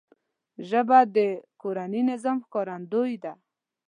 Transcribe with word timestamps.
ژبه 0.69 0.99
د 1.15 1.17
کورني 1.61 2.01
نظم 2.09 2.37
ښکارندوی 2.45 3.13
ده 3.23 3.33